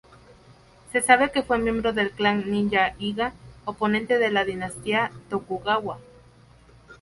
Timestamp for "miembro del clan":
1.59-2.49